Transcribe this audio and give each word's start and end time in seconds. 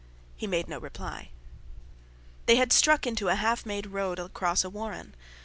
He 0.35 0.47
made 0.47 0.67
no 0.67 0.79
reply. 0.79 1.29
They 2.47 2.55
had 2.55 2.73
struck 2.73 3.05
into 3.05 3.27
a 3.27 3.35
half 3.35 3.67
made 3.67 3.85
road 3.85 4.17
across 4.17 4.63
a 4.63 4.69
warren. 4.71 5.13